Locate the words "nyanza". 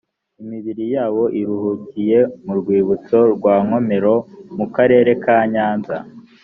5.53-5.97